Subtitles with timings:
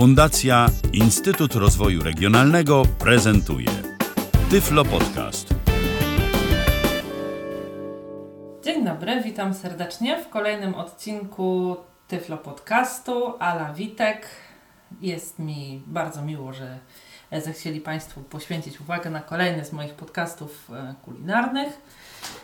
[0.00, 3.68] Fundacja Instytut Rozwoju Regionalnego prezentuje
[4.50, 5.54] Tyflo Podcast.
[8.64, 11.76] Dzień dobry, witam serdecznie w kolejnym odcinku
[12.08, 13.34] Tyflo Podcastu.
[13.38, 14.26] Ala Witek.
[15.00, 16.78] Jest mi bardzo miło, że
[17.32, 21.80] zechcieli Państwo poświęcić uwagę na kolejny z moich podcastów e, kulinarnych.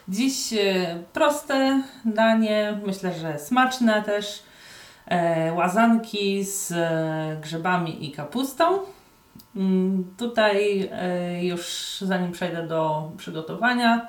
[0.08, 4.45] Dziś e, proste danie, myślę, że smaczne też.
[5.06, 6.74] E, łazanki z
[7.40, 8.78] grzybami i kapustą.
[9.56, 10.90] Mm, tutaj
[11.40, 14.06] już zanim przejdę do przygotowania,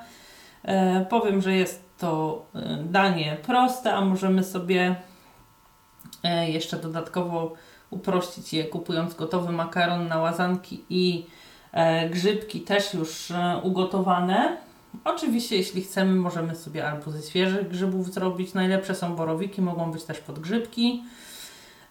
[1.10, 2.44] powiem, że jest to
[2.84, 4.96] danie proste, a możemy sobie
[6.46, 7.54] jeszcze dodatkowo
[7.90, 11.26] uprościć je kupując gotowy makaron na łazanki i
[11.72, 14.56] e, grzybki też już e, ugotowane.
[15.04, 18.54] Oczywiście jeśli chcemy możemy sobie albo ze świeżych grzybów zrobić.
[18.54, 21.04] Najlepsze są borowiki, mogą być też podgrzybki.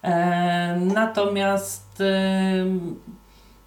[0.01, 2.65] E, natomiast e,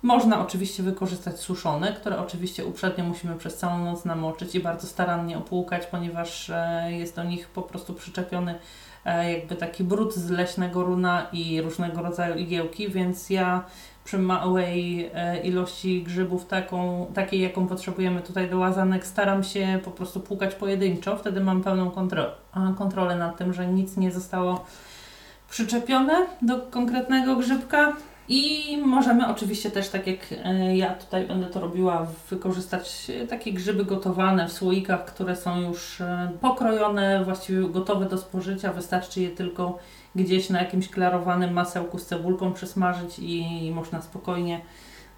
[0.02, 5.38] można oczywiście wykorzystać suszone, które oczywiście uprzednio musimy przez całą noc namoczyć i bardzo starannie
[5.38, 8.58] opłukać, ponieważ e, jest do nich po prostu przyczepiony
[9.04, 13.64] E, jakby taki brud z leśnego runa i różnego rodzaju igiełki, więc ja
[14.10, 19.90] przy małej e, ilości grzybów, taką, takiej jaką potrzebujemy tutaj do łazanek, staram się po
[19.90, 22.24] prostu płukać pojedynczo, wtedy mam pełną kontro
[22.78, 24.64] kontrolę nad tym, że nic nie zostało
[25.50, 27.92] przyczepione do konkretnego grzybka.
[28.32, 33.84] I możemy oczywiście też, tak jak e, ja tutaj będę to robiła, wykorzystać takie grzyby
[33.84, 38.72] gotowane w słoikach, które są już e, pokrojone, właściwie gotowe do spożycia.
[38.72, 39.78] Wystarczy je tylko
[40.14, 44.60] gdzieś na jakimś klarowanym masełku z cebulką przesmażyć i można spokojnie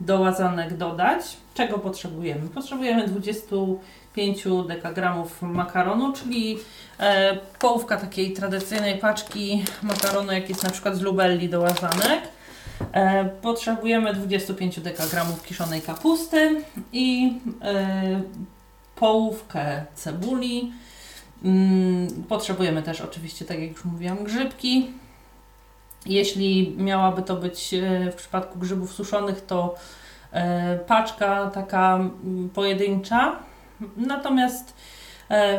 [0.01, 1.23] do łazanek dodać.
[1.55, 2.49] Czego potrzebujemy?
[2.49, 6.59] Potrzebujemy 25 dekagramów makaronu, czyli
[7.01, 12.23] e, połówka takiej tradycyjnej paczki makaronu, jak jest na przykład z lubelli do łazanek.
[12.93, 18.23] E, potrzebujemy 25 dekagramów kiszonej kapusty i e,
[18.97, 20.73] połówkę cebuli.
[21.45, 24.91] Mm, potrzebujemy też oczywiście, tak jak już mówiłam, grzybki.
[26.07, 29.75] Jeśli miałaby to być e, w przypadku grzybów suszonych, to
[30.87, 33.37] paczka taka mm, pojedyncza.
[33.97, 34.75] Natomiast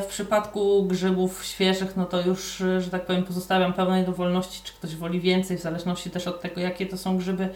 [0.02, 4.74] w przypadku grzybów świeżych, no to już, e, że tak powiem, pozostawiam pełnej dowolności, czy
[4.74, 7.50] ktoś woli więcej, w zależności też od tego, jakie to są grzyby.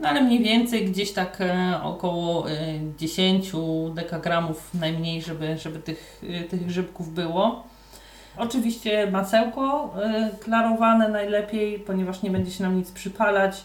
[0.00, 2.46] No ale mniej więcej gdzieś tak e, około
[2.98, 3.52] 10
[3.94, 7.64] dekagramów najmniej, żeby, żeby tych, tych grzybków było.
[8.36, 9.94] Oczywiście masełko
[10.40, 13.64] klarowane najlepiej, ponieważ nie będzie się nam nic przypalać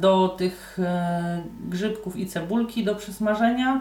[0.00, 0.78] do tych
[1.60, 3.80] grzybków i cebulki do przysmażenia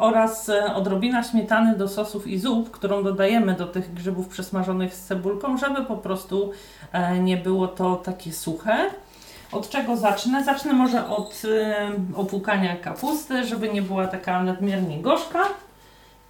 [0.00, 5.04] oraz e, odrobina śmietany do sosów i zup, którą dodajemy do tych grzybów przesmażonych z
[5.04, 6.52] cebulką, żeby po prostu
[6.92, 8.76] e, nie było to takie suche.
[9.52, 10.44] Od czego zacznę?
[10.44, 15.42] Zacznę może od e, opłukania kapusty, żeby nie była taka nadmiernie gorzka.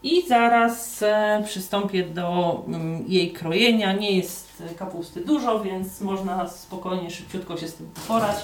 [0.03, 1.04] I zaraz
[1.44, 3.92] przystąpię do mm, jej krojenia.
[3.92, 8.36] Nie jest kapusty dużo, więc można spokojnie, szybciutko się z tym uporać.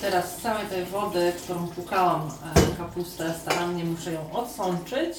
[0.00, 5.16] Teraz z całej tej wody, którą płukałam e, kapustę, starannie muszę ją odsączyć.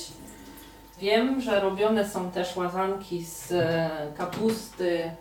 [1.00, 5.12] Wiem, że robione są też łazanki z e, kapusty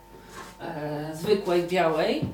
[0.61, 2.25] e, zwykłej, białej.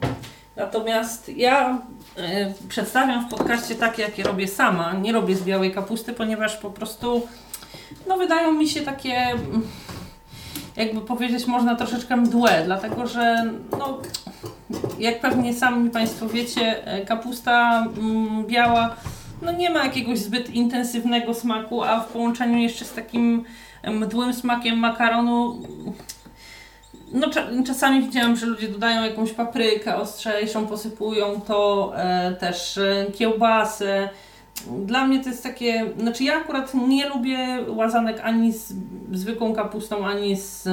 [0.57, 1.79] Natomiast ja
[2.17, 4.93] e, przedstawiam w podcaście takie, jakie robię sama.
[4.93, 7.29] Nie robię z białej kapusty, ponieważ po prostu
[8.07, 9.63] no, wydają mi się takie mm,
[10.77, 13.99] jakby powiedzieć można troszeczkę mdłe, dlatego że no,
[14.99, 18.97] jak pewnie sami Państwo wiecie, e, kapusta mm, biała
[19.43, 23.45] no nie ma jakiegoś zbyt intensywnego smaku, a w połączeniu jeszcze z takim
[23.85, 25.63] mdłym smakiem makaronu
[27.13, 27.27] no
[27.67, 34.09] czasami widziałam, że ludzie dodają jakąś paprykę ostrzejszą, posypują to e, też e, kiełbasę.
[34.87, 37.39] Dla mnie to jest takie, znaczy ja akurat nie lubię
[37.69, 38.75] łazanek ani z
[39.13, 40.69] zwykłą kapustą, ani z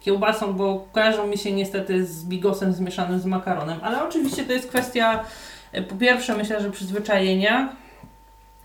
[0.00, 3.78] kiełbasą, bo kojarzą mi się niestety z bigosem zmieszanym z makaronem.
[3.82, 5.24] Ale oczywiście to jest kwestia,
[5.72, 7.76] e, po pierwsze myślę, że przyzwyczajenia,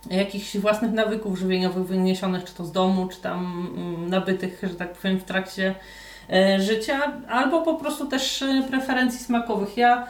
[0.09, 4.94] jakichś własnych nawyków żywieniowych wyniesionych, czy to z domu, czy tam mm, nabytych, że tak
[4.94, 5.75] powiem, w trakcie
[6.33, 9.77] e, życia, albo po prostu też e, preferencji smakowych.
[9.77, 10.07] Ja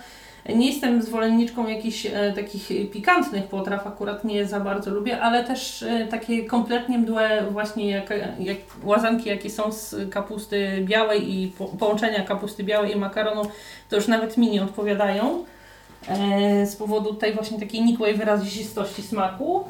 [0.53, 5.83] nie jestem zwolenniczką jakichś e, takich pikantnych potraw, akurat nie za bardzo lubię, ale też
[5.83, 11.65] e, takie kompletnie mdłe właśnie jak, jak łazanki, jakie są z kapusty białej i po,
[11.65, 13.41] połączenia kapusty białej i makaronu,
[13.89, 15.45] to już nawet mi nie odpowiadają
[16.07, 19.65] e, z powodu tej właśnie takiej nikłej wyrazistości smaku.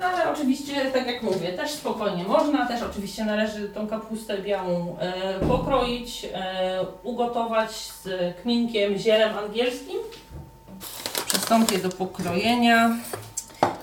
[0.00, 4.96] No ale oczywiście, tak jak mówię, też spokojnie można, też oczywiście należy tą kapustę białą
[4.98, 8.08] e, pokroić, e, ugotować z
[8.42, 9.96] kminkiem, zielem angielskim.
[11.26, 12.96] przystąpię do pokrojenia.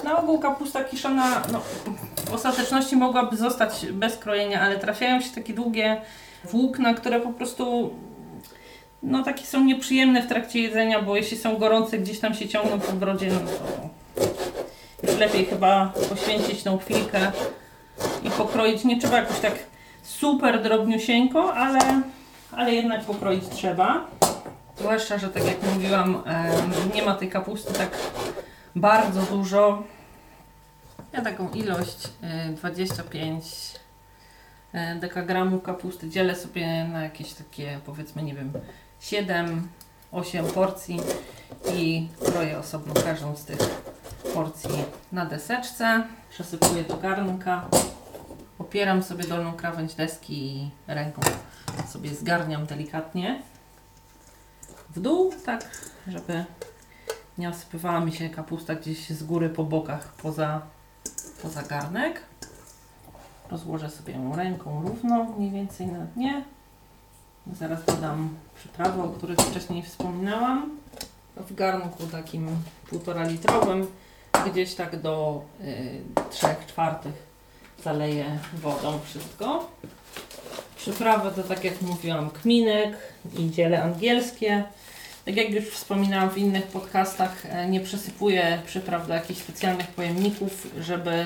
[0.03, 1.61] Na ogół kapusta kiszona no,
[2.25, 6.01] w ostateczności mogłaby zostać bez krojenia, ale trafiają się takie długie
[6.43, 7.93] włókna, które po prostu
[9.03, 12.79] no takie są nieprzyjemne w trakcie jedzenia, bo jeśli są gorące, gdzieś tam się ciągną
[12.79, 13.89] po brodzie, no to
[15.17, 17.31] lepiej chyba poświęcić tą chwilkę
[18.23, 18.83] i pokroić.
[18.83, 19.53] Nie trzeba jakoś tak
[20.03, 22.01] super drobniusieńko, ale,
[22.51, 24.07] ale jednak pokroić trzeba.
[24.77, 26.23] Zwłaszcza, że tak jak mówiłam,
[26.95, 27.89] nie ma tej kapusty tak
[28.75, 29.83] bardzo dużo.
[31.13, 33.45] Ja taką ilość e, 25
[34.73, 38.51] e, dekagramów kapusty dzielę sobie na jakieś takie powiedzmy, nie wiem,
[40.15, 40.99] 7-8 porcji
[41.73, 43.59] i kroję osobno każdą z tych
[44.33, 46.03] porcji na deseczce.
[46.29, 47.65] Przesypuję do garnka.
[48.59, 51.21] Opieram sobie dolną krawędź deski i ręką
[51.87, 53.41] sobie zgarniam delikatnie
[54.95, 55.69] w dół, tak,
[56.07, 56.45] żeby
[57.37, 60.61] nie osypywała mi się kapusta gdzieś z góry po bokach poza,
[61.41, 62.21] poza garnek.
[63.51, 66.43] Rozłożę sobie ją ręką równo, mniej więcej na dnie.
[67.53, 70.77] Zaraz dodam przyprawy, o których wcześniej wspominałam.
[71.37, 72.47] W garnku takim
[72.89, 73.87] półtora litrowym,
[74.51, 77.13] gdzieś tak do y, 3 czwartych
[77.83, 79.71] zaleję wodą wszystko.
[80.77, 82.97] Przyprawy to tak jak mówiłam kminek
[83.37, 84.63] i ziele angielskie.
[85.25, 90.67] Tak jak już wspominałam w innych podcastach, e, nie przesypuję przypraw do jakichś specjalnych pojemników,
[90.79, 91.25] żeby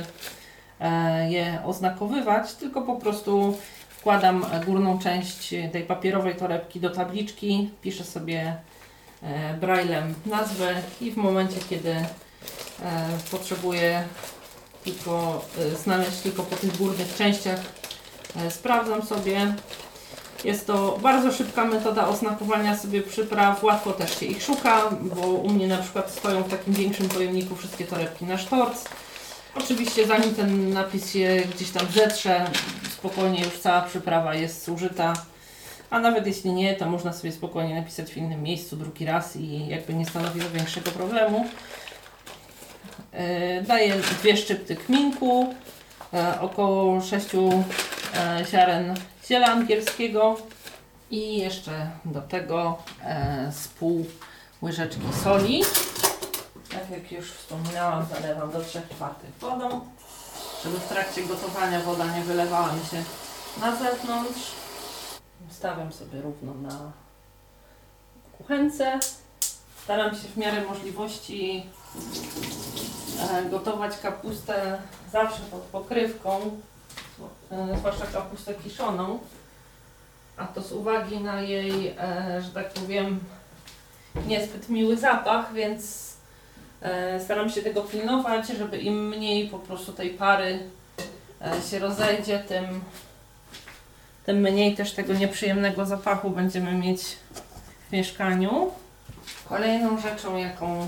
[0.80, 3.58] e, je oznakowywać, tylko po prostu
[4.00, 8.56] wkładam górną część tej papierowej torebki do tabliczki, piszę sobie
[9.24, 12.06] e, braillem nazwę i w momencie, kiedy e,
[13.32, 14.04] potrzebuję
[14.84, 17.60] tylko e, znaleźć tylko po tych górnych częściach,
[18.50, 19.54] sprawdzam sobie.
[20.44, 25.50] Jest to bardzo szybka metoda oznakowania sobie przypraw, łatwo też się ich szuka, bo u
[25.50, 28.86] mnie na przykład stoją w takim większym pojemniku wszystkie torebki na sztorc.
[29.56, 32.46] Oczywiście zanim ten napis się gdzieś tam zetrze,
[32.94, 35.14] spokojnie już cała przyprawa jest zużyta.
[35.90, 39.68] A nawet jeśli nie, to można sobie spokojnie napisać w innym miejscu drugi raz i
[39.68, 41.46] jakby nie stanowiło większego problemu.
[43.14, 43.20] Yy,
[43.68, 45.54] Daję dwie szczypty kminku,
[46.14, 47.28] e, około 6
[48.52, 48.96] ziaren
[49.28, 50.38] ziela angielskiego
[51.12, 54.06] i jeszcze do tego e, z pół
[54.62, 55.62] łyżeczki soli.
[56.80, 59.82] Tak jak już wspominałam, zalewam do 3 czwartych wodą,
[60.64, 63.04] żeby w trakcie gotowania woda nie wylewała mi się
[63.62, 64.52] na zewnątrz.
[65.50, 66.92] Stawiam sobie równo na
[68.38, 69.00] kuchence.
[69.84, 71.66] Staram się w miarę możliwości
[73.32, 76.62] e, gotować kapustę zawsze pod pokrywką,
[77.52, 79.20] e, zwłaszcza kapustę kiszoną.
[80.38, 83.20] A to z uwagi na jej, e, że tak powiem,
[84.28, 86.09] niezbyt miły zapach, więc
[87.24, 90.60] staram się tego pilnować, żeby im mniej po prostu tej pary
[91.42, 92.82] e, się rozejdzie, tym,
[94.26, 97.02] tym mniej też tego nieprzyjemnego zapachu będziemy mieć
[97.90, 98.72] w mieszkaniu.
[99.50, 100.88] Kolejną rzeczą, jaką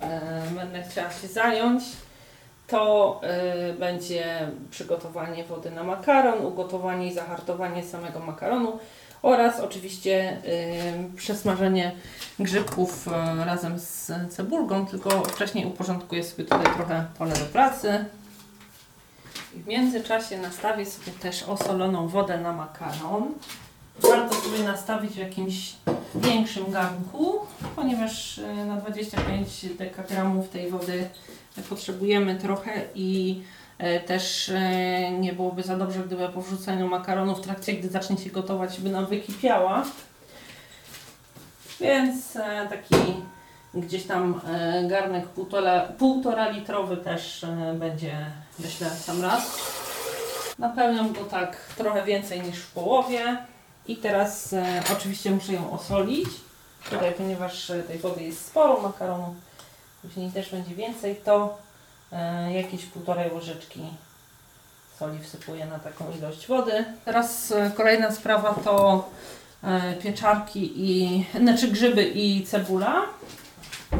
[0.00, 1.84] e, będę chciała się zająć,
[2.66, 3.20] to
[3.78, 8.78] będzie przygotowanie wody na makaron, ugotowanie i zahartowanie samego makaronu
[9.22, 10.36] oraz oczywiście
[11.12, 11.92] y, przesmażenie
[12.38, 18.04] grzybków y, razem z cebulką, tylko wcześniej uporządkuję sobie tutaj trochę pole do pracy.
[19.54, 23.34] I w międzyczasie nastawię sobie też osoloną wodę na makaron.
[24.00, 25.74] Warto sobie nastawić w jakimś
[26.14, 27.38] większym garnku,
[27.76, 31.08] ponieważ y, na 25 dekagramów tej wody
[31.68, 33.65] potrzebujemy trochę i e,
[34.06, 38.30] też e, nie byłoby za dobrze, gdyby po wrzuceniu makaronu w trakcie, gdy zacznie się
[38.30, 39.84] gotować, by nam wykipiała.
[41.80, 43.14] Więc e, taki
[43.74, 48.26] gdzieś tam e, garnek półtora, półtora litrowy też e, będzie,
[48.58, 49.58] myślę, sam raz.
[50.58, 53.36] Napełniam go tak trochę więcej niż w połowie.
[53.88, 56.28] I teraz e, oczywiście muszę ją osolić.
[56.90, 59.34] Tutaj, ponieważ e, tej wody jest sporo, makaronu
[60.02, 61.56] później też będzie więcej, to e,
[62.52, 63.80] jakieś półtorej łyżeczki
[64.98, 66.84] soli wsypuję na taką ilość wody.
[67.04, 69.08] Teraz e, kolejna sprawa to
[69.64, 73.02] e, pieczarki i, znaczy grzyby i cebula.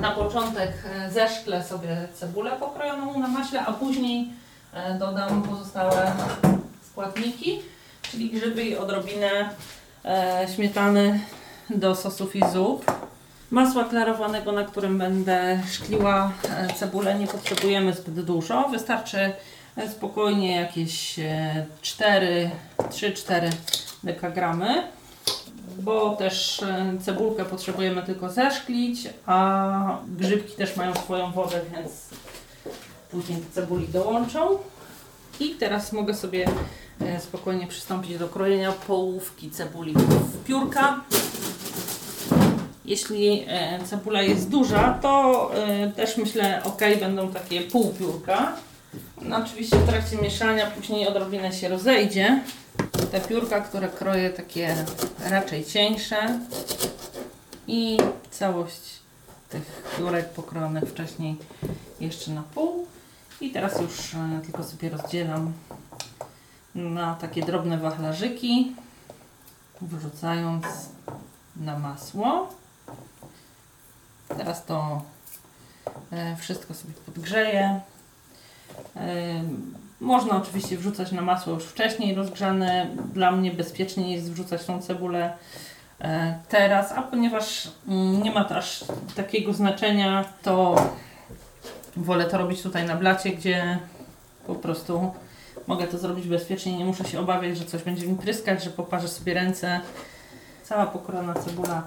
[0.00, 4.28] Na początek e, zeszklę sobie cebulę pokrojoną na maśle, a później
[4.72, 6.12] e, dodam pozostałe
[6.90, 7.60] składniki,
[8.02, 9.50] czyli grzyby i odrobinę
[10.04, 11.20] e, śmietany
[11.70, 13.05] do sosów i zup.
[13.56, 18.68] Masła klarowanego, na którym będę szkliła e, cebulę, nie potrzebujemy zbyt dużo.
[18.68, 19.32] Wystarczy
[19.76, 23.50] e, spokojnie jakieś e, 4, 3-4
[24.04, 24.82] dekagramy.
[25.78, 31.90] bo też e, cebulkę potrzebujemy tylko zeszklić, a grzybki też mają swoją wodę, więc
[33.10, 34.58] później do cebuli dołączą.
[35.40, 36.46] I teraz mogę sobie
[37.18, 39.94] spokojnie przystąpić do krojenia połówki cebuli
[40.32, 41.00] w piórka.
[42.86, 48.52] Jeśli e, cebula jest duża, to e, też myślę, ok, będą takie półpiórka.
[49.22, 52.40] No oczywiście w trakcie mieszania później odrobinę się rozejdzie.
[53.10, 54.76] Te piórka, które kroję, takie
[55.30, 56.40] raczej cieńsze
[57.66, 57.98] i
[58.30, 58.80] całość
[59.48, 61.36] tych piórek pokrojonych wcześniej
[62.00, 62.86] jeszcze na pół.
[63.40, 65.52] I teraz już e, tylko sobie rozdzielam
[66.74, 68.72] na takie drobne wachlarzyki,
[69.82, 70.64] wrzucając
[71.56, 72.48] na masło.
[74.28, 75.02] Teraz to
[76.12, 77.80] e, wszystko sobie podgrzeję.
[78.96, 79.42] E,
[80.00, 82.86] Można oczywiście wrzucać na masło już wcześniej rozgrzane.
[83.14, 85.32] Dla mnie bezpiecznie jest wrzucać tą cebulę
[86.00, 90.76] e, teraz, a ponieważ mm, nie ma to aż takiego znaczenia, to
[91.96, 93.78] wolę to robić tutaj na blacie, gdzie
[94.46, 95.12] po prostu
[95.66, 96.78] mogę to zrobić bezpiecznie.
[96.78, 99.80] Nie muszę się obawiać, że coś będzie mi pryskać, że poparzę sobie ręce.
[100.64, 101.82] Cała pokrojona cebula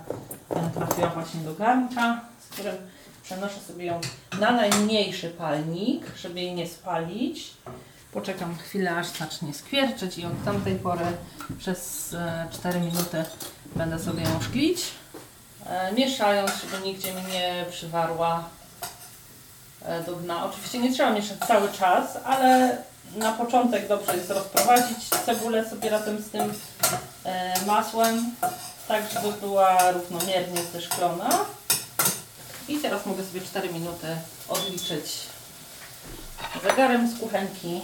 [0.73, 2.75] trafiła właśnie do garnka, z którym
[3.23, 4.01] przenoszę sobie ją
[4.39, 7.53] na najmniejszy palnik, żeby jej nie spalić.
[8.13, 11.05] Poczekam chwilę, aż zacznie skwierczyć i od tamtej pory
[11.57, 13.23] przez e, 4 minuty
[13.75, 14.81] będę sobie ją szklić,
[15.65, 18.49] e, mieszając, żeby nigdzie mi nie przywarła
[19.81, 20.45] e, do dna.
[20.45, 22.77] Oczywiście nie trzeba mieszać cały czas, ale
[23.15, 26.53] na początek dobrze jest rozprowadzić cebulę sobie razem z tym
[27.25, 28.31] e, masłem,
[28.89, 31.29] tak żeby była równomiernie zeszklona.
[32.67, 34.07] I teraz mogę sobie 4 minuty
[34.47, 35.11] odliczyć
[36.63, 37.81] zegarem z kuchenki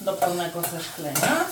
[0.00, 1.44] do pełnego zeszklenia.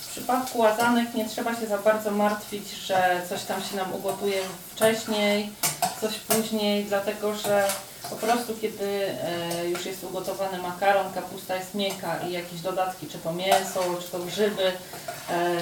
[0.00, 4.42] W przypadku łazanek nie trzeba się za bardzo martwić, że coś tam się nam ugotuje
[4.74, 5.52] wcześniej,
[6.00, 7.68] coś później, dlatego że
[8.10, 13.18] po prostu kiedy e, już jest ugotowany makaron, kapusta jest miękka i jakieś dodatki, czy
[13.18, 14.72] to mięso, czy to grzyby
[15.30, 15.56] e,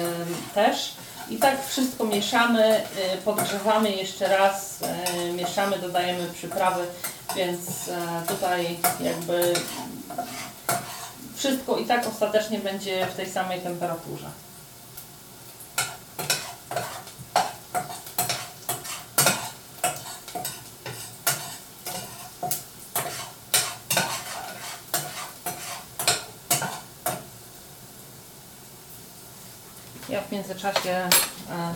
[0.53, 0.93] też.
[1.29, 2.83] I tak wszystko mieszamy, e,
[3.25, 6.85] podgrzewamy jeszcze raz, e, mieszamy, dodajemy przyprawy,
[7.35, 9.53] więc e, tutaj jakby
[11.35, 14.27] wszystko i tak ostatecznie będzie w tej samej temperaturze.
[30.09, 31.09] Ja w międzyczasie e,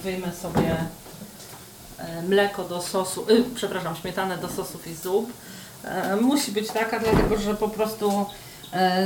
[0.04, 0.76] wyjmę sobie
[1.98, 5.34] e, mleko do sosu, y, przepraszam, śmietanę do sosów i zup.
[6.22, 8.26] Musi być taka, dlatego że po prostu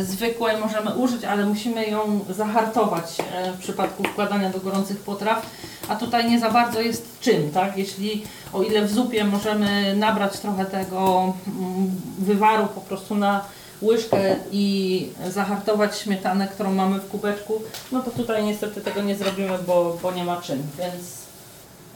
[0.02, 3.18] zwykłej możemy użyć, ale musimy ją zahartować
[3.58, 5.46] w przypadku wkładania do gorących potraw,
[5.90, 7.78] a tutaj nie za bardzo jest czym, tak?
[7.78, 8.24] Jeśli
[8.54, 13.46] o ile w zupie możemy nabrać trochę tego mm, wywaru po prostu na
[13.82, 17.62] łyżkę i zahartować śmietanę, którą mamy w kubeczku,
[17.92, 21.04] no to tutaj niestety tego nie zrobimy, bo, bo nie ma czym, więc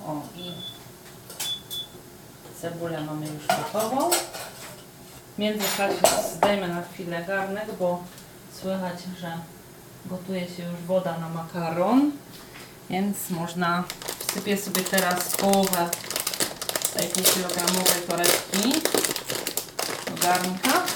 [0.08, 0.52] o i
[2.62, 4.10] cebulę mamy już gotową.
[5.36, 5.96] W międzyczasie
[6.36, 8.04] zdejmę na chwilę garnek, bo
[8.62, 9.38] słychać, że
[10.06, 12.12] gotuje się już woda na makaron,
[12.90, 13.84] więc można
[14.28, 15.90] wsypię sobie teraz połowę
[16.98, 18.82] tej półkilogramowej torebki
[20.06, 20.95] do garnka.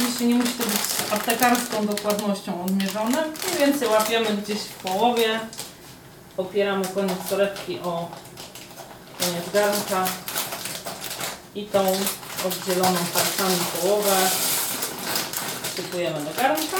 [0.00, 3.24] Oczywiście nie musi to być z aptekarską dokładnością odmierzone.
[3.26, 5.40] Mniej więcej łapiemy gdzieś w połowie.
[6.36, 8.08] Opieramy koniec torebki o
[9.18, 10.06] koniec garnka
[11.54, 11.78] i tą
[12.46, 14.16] oddzieloną palcami połowę
[15.62, 16.76] wsypujemy do garnka.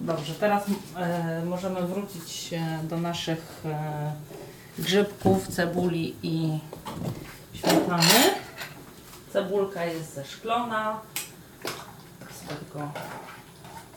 [0.00, 0.62] Dobrze, teraz
[0.96, 2.50] e, możemy wrócić
[2.82, 4.12] do naszych e,
[4.78, 6.58] grzybków, cebuli i
[7.54, 8.34] śmietany.
[9.32, 11.00] Cebulka jest zeszklona.
[12.54, 12.92] Tylko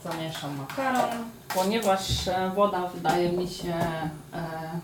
[0.03, 1.29] zamieszam makaron.
[1.53, 4.79] Ponieważ e, woda wydaje mi się e,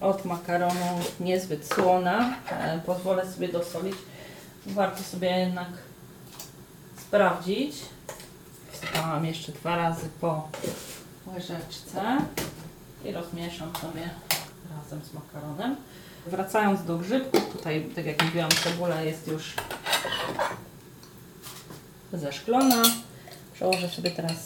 [0.00, 3.96] od makaronu niezbyt słona, e, pozwolę sobie dosolić.
[4.66, 5.68] Warto sobie jednak
[6.96, 7.76] sprawdzić.
[8.72, 10.48] Wsypałam jeszcze dwa razy po
[11.34, 12.18] łyżeczce
[13.04, 14.10] i rozmieszam sobie
[14.76, 15.76] razem z makaronem.
[16.26, 19.54] Wracając do grzybków, tutaj tak jak mówiłam, cebula jest już
[22.18, 22.82] zeszklona.
[23.54, 24.36] Przełożę sobie teraz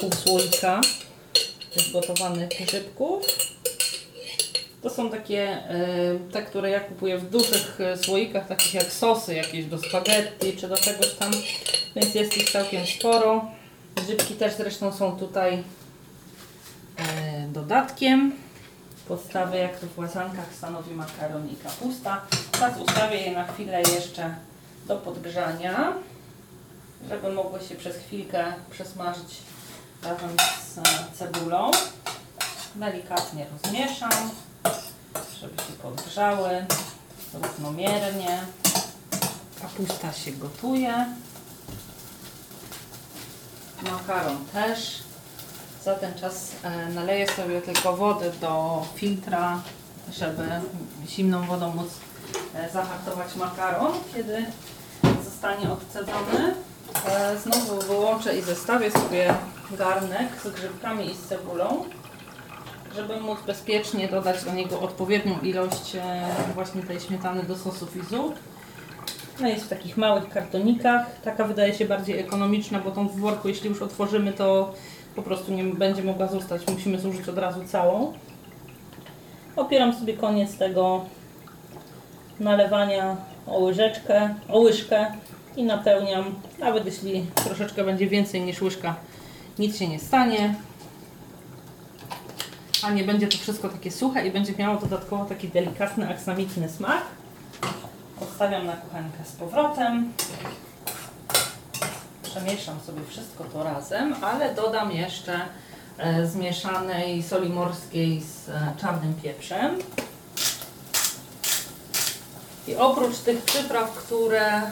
[0.00, 0.80] pół słoika
[1.74, 3.26] tych gotowanych grzybków.
[4.82, 9.34] To są takie, e, te, które ja kupuję w dużych e, słoikach, takich jak sosy
[9.34, 11.30] jakieś do spaghetti czy do czegoś tam,
[11.96, 13.44] więc jest ich całkiem sporo.
[13.96, 15.62] Grzybki też zresztą są tutaj
[16.96, 18.32] e, dodatkiem.
[19.08, 22.20] Podstawę jak to w łazankach stanowi makaron i kapusta.
[22.52, 24.34] Teraz ustawię je na chwilę jeszcze
[24.86, 25.92] do podgrzania,
[27.08, 29.36] żeby mogły się przez chwilkę przesmażyć
[30.02, 30.30] razem
[30.62, 31.70] z cebulą.
[32.74, 34.30] Delikatnie rozmieszam,
[35.40, 36.66] żeby się podgrzały
[37.34, 38.40] równomiernie.
[39.62, 41.06] Kapusta się gotuje.
[43.82, 45.02] Makaron też.
[45.84, 49.62] Za ten czas e, naleję sobie tylko wody do filtra,
[50.12, 50.48] żeby
[51.06, 51.88] zimną wodą móc
[52.72, 54.44] zahartować makaron, kiedy
[55.24, 56.54] zostanie odcedzony.
[57.06, 59.34] E, Znowu wyłączę i zestawię sobie
[59.78, 61.84] garnek z grzybkami i z cebulą,
[62.96, 68.32] żeby móc bezpiecznie dodać do niego odpowiednią ilość e, właśnie tej śmietany do sosu fizu.
[69.40, 71.06] No jest w takich małych kartonikach.
[71.24, 74.74] Taka wydaje się bardziej ekonomiczna, bo tą w worku, jeśli już otworzymy, to
[75.16, 76.62] po prostu nie będzie mogła zostać.
[76.68, 78.12] Musimy zużyć od razu całą.
[79.56, 81.04] Opieram sobie koniec tego
[82.40, 83.16] nalewania
[83.46, 85.06] o łyżeczkę, o łyżkę
[85.56, 86.34] i napełniam.
[86.58, 88.94] Nawet jeśli troszeczkę będzie więcej niż łyżka,
[89.58, 90.54] nic się nie stanie.
[92.82, 97.02] A nie będzie to wszystko takie suche i będzie miało dodatkowo taki delikatny, aksamitny smak.
[98.20, 100.12] Odstawiam na kuchenkę z powrotem.
[102.22, 105.40] Przemieszam sobie wszystko to razem, ale dodam jeszcze
[105.98, 109.78] e, zmieszanej soli morskiej z e, czarnym pieprzem.
[112.70, 114.62] I oprócz tych przypraw, które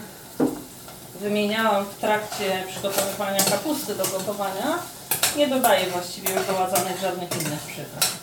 [1.21, 4.79] wymieniałam w trakcie przygotowywania kapusty do gotowania,
[5.37, 6.29] nie dodaję właściwie
[6.61, 8.19] ładzanek żadnych innych przypraw.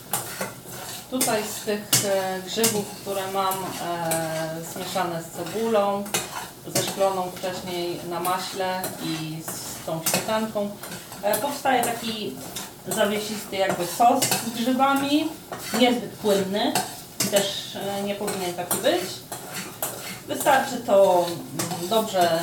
[1.12, 6.04] Tutaj z tych e, grzybów, które mam e, zmieszane z cebulą,
[6.76, 10.70] zeszkloną wcześniej na maśle i z tą śmietanką,
[11.24, 12.36] e, powstaje taki
[12.88, 15.30] zawiesisty jakby sos z grzybami,
[15.80, 16.74] niezbyt płynny,
[17.32, 19.25] też nie powinien taki być.
[20.28, 22.42] Wystarczy to mm, dobrze e,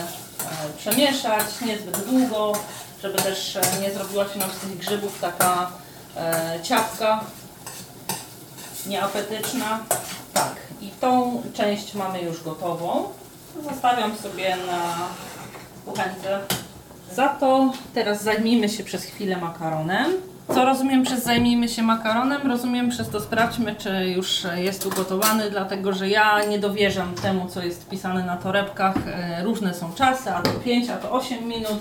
[0.78, 2.52] przemieszać, niezbyt długo,
[3.02, 5.70] żeby też e, nie zrobiła się nam z tych grzybów taka
[6.16, 7.24] e, ciapka
[8.86, 9.80] nieapetyczna.
[10.34, 13.08] Tak, i tą część mamy już gotową.
[13.70, 15.08] Zostawiam sobie na
[15.84, 16.40] kuchence.
[17.12, 20.12] Za to teraz zajmijmy się przez chwilę makaronem.
[20.48, 22.50] Co rozumiem przez zajmijmy się makaronem?
[22.50, 27.62] Rozumiem przez to sprawdźmy, czy już jest ugotowany, dlatego że ja nie dowierzam temu, co
[27.62, 28.94] jest wpisane na torebkach.
[29.06, 31.78] E, Różne są czasy, a to 5, a to 8 minut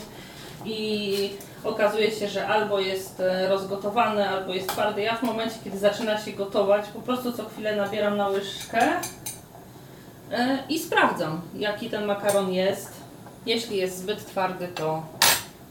[0.66, 1.30] i
[1.64, 5.02] okazuje się, że albo jest e, rozgotowany, albo jest twardy.
[5.02, 8.88] Ja w momencie, kiedy zaczyna się gotować, po prostu co chwilę nabieram na łyżkę
[10.32, 12.92] e, i sprawdzam, jaki ten makaron jest.
[13.46, 15.04] Jeśli jest zbyt twardy, to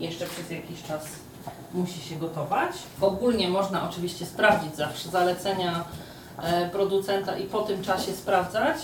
[0.01, 1.30] jeszcze przez jakiś czas
[1.75, 2.73] musi się gotować.
[3.01, 5.85] Ogólnie można oczywiście sprawdzić zawsze zalecenia
[6.43, 8.77] e, producenta i po tym czasie sprawdzać.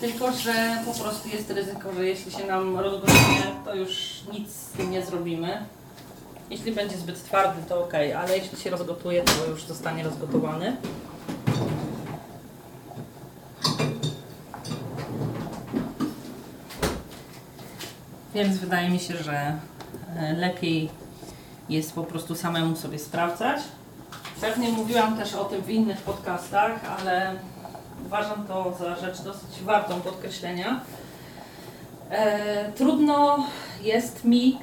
[0.00, 4.70] Tylko, że po prostu jest ryzyko, że jeśli się nam rozgotuje, to już nic z
[4.70, 5.64] tym nie zrobimy.
[6.50, 10.76] Jeśli będzie zbyt twardy, to ok, ale jeśli się rozgotuje, to już zostanie rozgotowany.
[18.34, 19.58] Więc wydaje mi się, że
[20.16, 20.90] e, lepiej
[21.68, 23.60] jest po prostu samemu sobie sprawdzać.
[24.40, 27.34] Pewnie mówiłam też o tym w innych podcastach, ale
[28.06, 30.80] uważam to za rzecz dosyć wartą podkreślenia.
[32.10, 33.46] E, trudno
[33.82, 34.58] jest mi,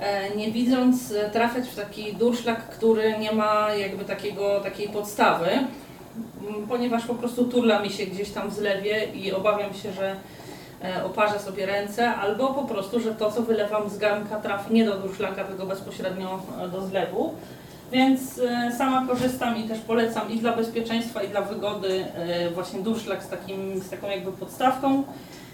[0.00, 5.50] e, nie widząc, e, trafiać w taki durszlak, który nie ma jakby takiego, takiej podstawy,
[6.68, 10.16] ponieważ po prostu turla mi się gdzieś tam w zlewie i obawiam się, że
[11.04, 14.98] oparzę sobie ręce, albo po prostu, że to, co wylewam z garnka trafi nie do
[14.98, 17.34] durszlaka, tylko bezpośrednio e, do zlewu.
[17.92, 22.80] Więc e, sama korzystam i też polecam i dla bezpieczeństwa, i dla wygody e, właśnie
[22.80, 25.04] durszlak z, takim, z taką jakby podstawką,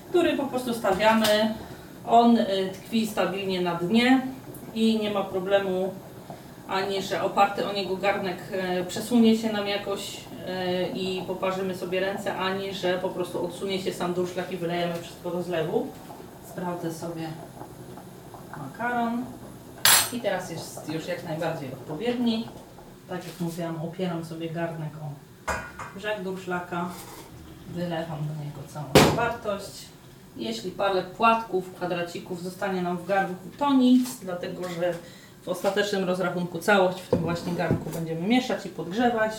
[0.09, 1.55] który po prostu stawiamy.
[2.07, 4.21] On e, tkwi stabilnie na dnie
[4.75, 5.93] i nie ma problemu
[6.69, 10.19] ani, że oparty o niego garnek e, przesunie się nam jakoś e,
[10.95, 15.31] i poparzymy sobie ręce, ani, że po prostu odsunie się sam durszlak i wylejemy wszystko
[15.31, 15.87] do zlewu.
[16.49, 17.29] Sprawdzę sobie
[18.57, 19.25] makaron.
[20.13, 22.49] I teraz jest już jak najbardziej odpowiedni.
[23.09, 25.09] Tak jak mówiłam, opieram sobie garnek o
[25.99, 26.89] brzeg durszlaka.
[27.69, 29.87] Wylewam do niego całą zawartość.
[30.37, 34.95] Jeśli parę płatków, kwadracików zostanie nam w garnku, to nic, dlatego że
[35.45, 39.33] w ostatecznym rozrachunku całość w tym właśnie garnku będziemy mieszać i podgrzewać.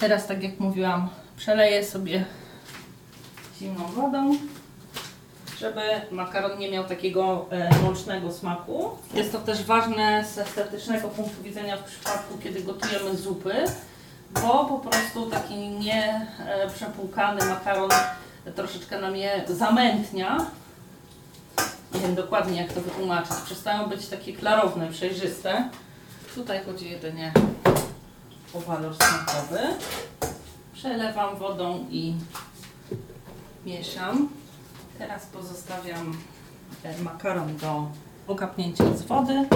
[0.00, 2.24] Teraz, tak jak mówiłam, przeleję sobie
[3.58, 4.36] zimną wodą
[5.58, 5.80] żeby
[6.10, 8.90] makaron nie miał takiego e, mącznego smaku.
[9.14, 13.54] Jest to też ważne z estetycznego punktu widzenia w przypadku, kiedy gotujemy zupy,
[14.34, 16.68] bo po prostu taki nie e,
[17.48, 17.90] makaron
[18.54, 20.46] troszeczkę nam je zamętnia.
[21.96, 23.36] Nie wiem dokładnie jak to wytłumaczyć.
[23.44, 25.70] Przestają być takie klarowne, przejrzyste.
[26.34, 27.32] Tutaj chodzi jedynie
[28.54, 29.58] o walor smakowy.
[30.74, 32.14] Przelewam wodą i
[33.66, 34.28] mieszam.
[34.98, 36.16] Teraz pozostawiam
[37.02, 37.86] makaron do
[38.26, 39.46] okapnięcia z wody e,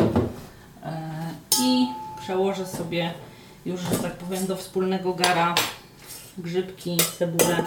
[1.62, 1.86] i
[2.20, 3.14] przełożę sobie
[3.66, 5.54] już, że tak powiem, do wspólnego gara
[6.38, 7.64] grzybki, cebulę.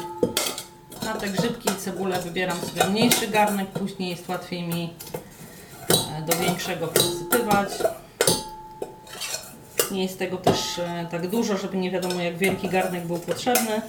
[1.05, 4.93] Na te grzybki i cebulę wybieram sobie mniejszy garnek, później jest łatwiej mi
[5.89, 7.69] e, do większego przesypywać.
[9.91, 13.81] Nie jest tego też e, tak dużo, żeby nie wiadomo jak wielki garnek był potrzebny.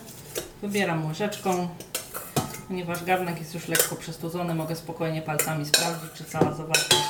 [0.62, 1.68] Wybieram łyżeczką,
[2.68, 7.04] ponieważ garnek jest już lekko przestudzony, mogę spokojnie palcami sprawdzić, czy cała zawartość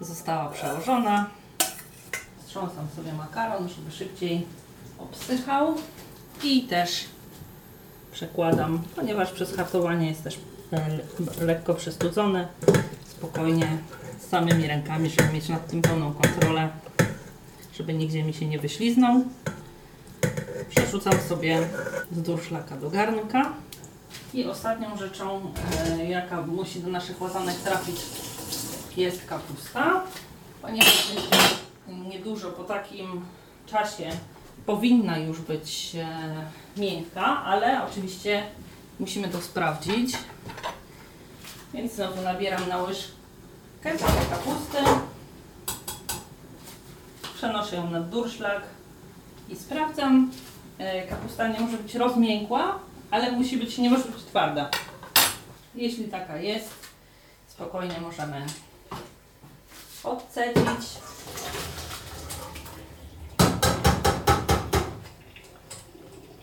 [0.00, 1.26] została przełożona.
[2.46, 4.46] Strząsam sobie makaron, żeby szybciej
[4.98, 5.74] obsychał
[6.42, 7.04] i też
[8.12, 10.38] przekładam, ponieważ przez hartowanie jest też
[10.72, 12.48] e, lekko przestudzony.
[13.08, 13.78] Spokojnie,
[14.30, 16.68] samymi rękami, żeby mieć nad tym pełną kontrolę,
[17.78, 19.24] żeby nigdzie mi się nie wyśliznął.
[20.68, 21.68] Przerzucam sobie
[22.12, 23.52] z durszlaka do garnka.
[24.34, 25.52] I ostatnią rzeczą,
[26.00, 27.96] e, jaka musi do naszych łazanek trafić,
[28.96, 30.02] jest kapusta.
[30.62, 31.12] Ponieważ
[32.08, 33.24] niedużo po takim
[33.66, 34.10] czasie
[34.66, 38.42] powinna już być e, miękka, ale oczywiście
[39.00, 40.16] musimy to sprawdzić.
[41.74, 43.10] Więc znowu nabieram na łyżkę
[44.30, 44.78] kapusty.
[47.34, 48.62] Przenoszę ją na durszlak
[49.48, 50.30] i sprawdzam.
[50.78, 52.78] E, kapusta nie może być rozmiękła,
[53.10, 54.70] ale musi być, nie może być twarda.
[55.74, 56.70] Jeśli taka jest,
[57.48, 58.46] spokojnie możemy
[60.04, 60.88] odcedzić.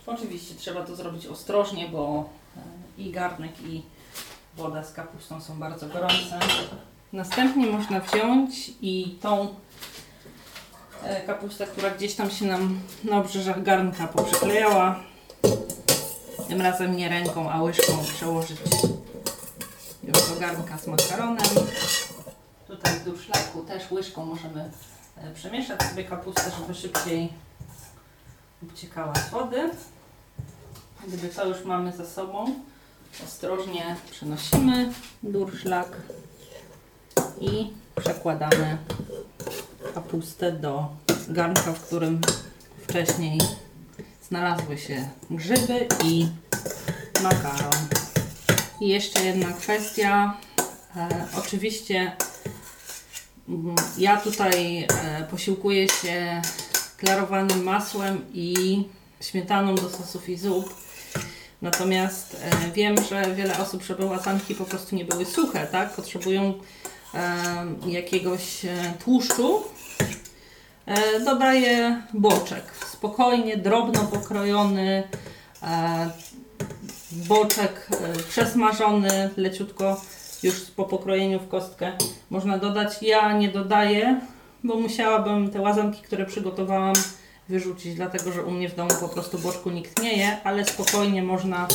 [0.07, 3.81] Oczywiście trzeba to zrobić ostrożnie, bo e, i garnek, i
[4.57, 6.39] woda z kapustą są bardzo gorące.
[7.13, 9.55] Następnie można wziąć i tą
[11.03, 14.99] e, kapustę, która gdzieś tam się nam na obrzeżach garnka poprzyklejała,
[16.47, 18.59] tym razem nie ręką, a łyżką przełożyć
[20.03, 21.45] już do garnka z makaronem.
[22.67, 24.71] Tutaj w durszlaku też łyżką możemy
[25.17, 27.33] e, przemieszać sobie kapustę, żeby szybciej
[28.73, 29.69] uciekała z wody.
[31.05, 32.55] Gdy to już mamy za sobą,
[33.25, 35.97] ostrożnie przenosimy durszlak
[37.41, 38.77] i przekładamy
[39.93, 40.87] kapustę do
[41.29, 42.21] garnka, w którym
[42.83, 43.39] wcześniej
[44.27, 46.27] znalazły się grzyby i
[47.23, 47.87] makaron.
[48.81, 50.37] I jeszcze jedna kwestia.
[50.95, 52.11] E, oczywiście
[53.49, 54.87] mm, ja tutaj e,
[55.31, 56.41] posiłkuję się
[56.97, 58.83] klarowanym masłem i
[59.21, 60.86] śmietaną do sosów i zup.
[61.61, 65.95] Natomiast e, wiem, że wiele osób, żeby łazanki po prostu nie były suche, tak?
[65.95, 66.53] Potrzebują
[67.87, 69.63] jakiegoś e, tłuszczu.
[70.85, 72.63] E, dodaję boczek.
[72.91, 75.03] Spokojnie, drobno pokrojony.
[77.11, 77.87] Boczek
[78.29, 80.01] przesmażony, leciutko
[80.43, 81.91] już po pokrojeniu w kostkę
[82.29, 83.01] można dodać.
[83.01, 84.21] Ja nie dodaję,
[84.63, 86.95] bo musiałabym te łazanki, które przygotowałam,
[87.49, 91.23] wyrzucić, dlatego że u mnie w domu po prostu boczku nikt nie je, ale spokojnie
[91.23, 91.67] można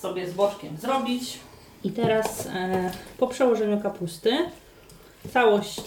[0.00, 1.38] sobie z boczkiem zrobić.
[1.84, 4.30] I teraz e, po przełożeniu kapusty
[5.32, 5.82] całość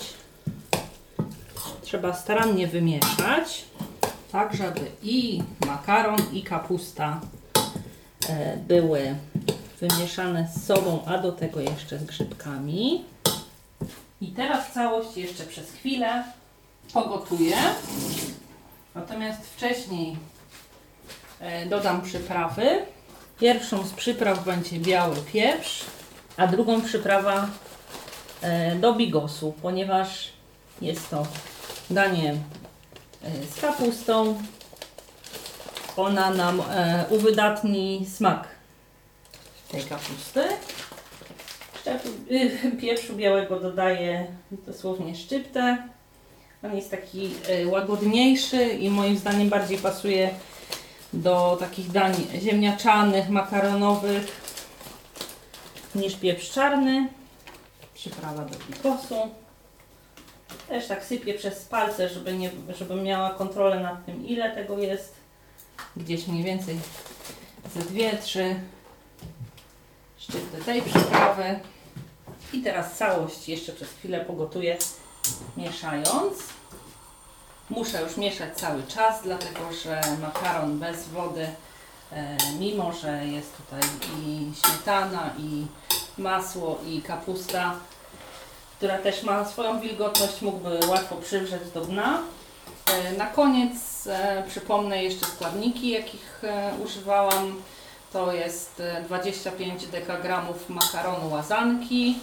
[1.81, 3.65] trzeba starannie wymieszać,
[4.31, 7.21] tak żeby i makaron i kapusta
[8.29, 9.15] e, były
[9.79, 13.03] wymieszane z sobą, a do tego jeszcze z grzybkami.
[14.21, 16.23] I teraz całość jeszcze przez chwilę
[16.93, 17.57] pogotuję.
[18.95, 20.17] Natomiast wcześniej
[21.39, 22.85] e, dodam przyprawy.
[23.39, 25.83] Pierwszą z przypraw będzie biały pieprz,
[26.37, 27.49] a drugą przyprawa
[28.41, 30.33] e, do bigosu, ponieważ
[30.81, 31.27] jest to
[31.89, 32.31] danie
[33.23, 34.41] e, z kapustą.
[35.97, 36.61] Ona nam
[37.09, 38.47] uwydatni smak
[39.71, 40.41] tej kapusty.
[42.31, 45.77] Y, pieprzu białego dodaję dosłownie szczyptę.
[46.65, 50.29] On jest taki y, łagodniejszy i moim zdaniem bardziej pasuje
[51.13, 54.41] do takich dań ziemniaczanych, makaronowych
[55.95, 57.07] niż pieprz czarny.
[57.93, 59.15] Przyprawa do pikosu.
[60.67, 65.15] Też tak sypię przez palce, żeby, nie, żeby miała kontrolę nad tym, ile tego jest.
[65.97, 66.77] Gdzieś mniej więcej
[67.75, 68.55] ze dwie, trzy
[70.17, 71.59] szczyty tej przyprawy.
[72.53, 74.77] I teraz całość jeszcze przez chwilę pogotuję
[75.57, 76.33] mieszając.
[77.69, 81.47] Muszę już mieszać cały czas, dlatego że makaron bez wody,
[82.11, 83.81] e, mimo że jest tutaj
[84.19, 85.65] i śmietana, i
[86.17, 87.75] masło, i kapusta,
[88.77, 92.19] która też ma swoją wilgotność, mógłby łatwo przywrzeć do dna.
[92.93, 96.41] E, Na koniec e, przypomnę jeszcze składniki, jakich
[96.85, 97.61] używałam.
[98.13, 102.19] To jest e, 25 dekagramów makaronu łazanki,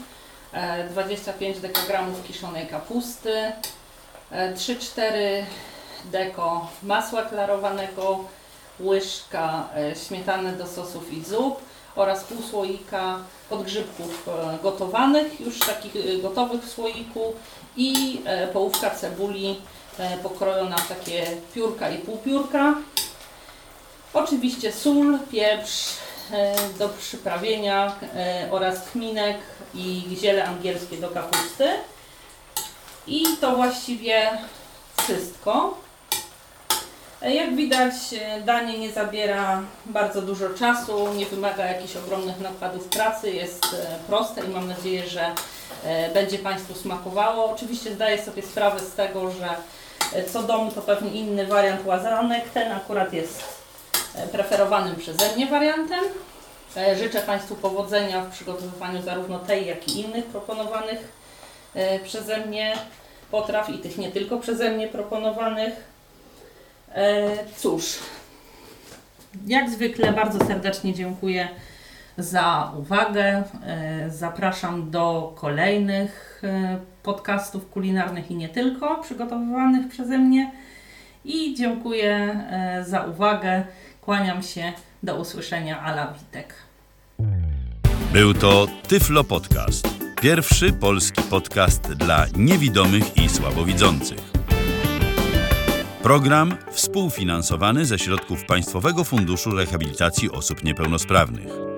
[0.90, 3.52] 25 dekagramów kiszonej kapusty,
[4.30, 5.44] e, 3-4
[6.04, 8.24] deko masła klarowanego,
[8.80, 11.60] łyżka e, śmietany do sosów i zup
[11.96, 13.18] oraz pół słoika
[13.50, 17.32] podgrzybków e, gotowanych, już takich e, gotowych w słoiku
[17.76, 19.60] i e, połówka cebuli
[19.98, 22.74] e, pokrojona w takie piórka i półpiórka.
[24.14, 26.12] Oczywiście sól, pieprz e,
[26.78, 29.36] do przyprawienia e, oraz kminek
[29.74, 31.68] i ziele angielskie do kapusty.
[33.06, 34.30] I to właściwie
[35.02, 35.76] wszystko.
[37.22, 42.84] E, Jak widać, e, danie nie zabiera bardzo dużo czasu, nie wymaga jakichś ogromnych nakładów
[42.88, 45.34] pracy, jest e, proste i mam nadzieję, że
[45.84, 47.50] e, będzie Państwu smakowało.
[47.50, 49.48] Oczywiście zdaję sobie sprawę z tego, że
[50.12, 52.50] e, co dom to pewnie inny wariant łazanek.
[52.50, 53.62] Ten akurat jest e,
[54.33, 56.05] preferowanym przeze mnie wariantem.
[56.77, 61.12] E, Życzę Państwu powodzenia w przygotowywaniu zarówno tej, jak i innych proponowanych
[61.75, 62.75] e, przeze mnie
[63.31, 65.72] potraw i tych nie tylko przeze mnie proponowanych.
[66.94, 67.98] E, Cóż,
[69.46, 71.48] jak zwykle bardzo serdecznie dziękuję
[72.18, 73.42] za uwagę.
[73.66, 80.51] E, Zapraszam do kolejnych e, podcastów kulinarnych i nie tylko, przygotowywanych przeze mnie.
[81.25, 82.14] I dziękuję
[82.51, 83.64] e, za uwagę.
[84.02, 84.72] Kłaniam się.
[85.02, 85.80] Do usłyszenia.
[85.80, 86.54] Ala Witek.
[88.12, 89.88] Był to Tyflo Podcast.
[90.20, 94.18] Pierwszy polski podcast dla niewidomych i słabowidzących.
[96.02, 101.71] Program współfinansowany ze środków Państwowego Funduszu Rehabilitacji Osób Niepełnosprawnych.